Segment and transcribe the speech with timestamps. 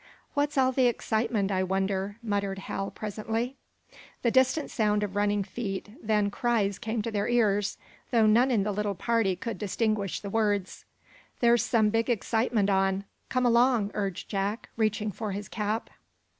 [0.33, 3.55] "What's all the excitement, I wonder?" muttered Hal, presently.
[4.23, 7.77] The distant sound of running feet, then cries came to their ears,
[8.09, 10.85] though none in the little party could distinguish the words.
[11.39, 13.05] "There's some big excitement on.
[13.29, 15.91] Come along," urged Jack, reaching for his cap.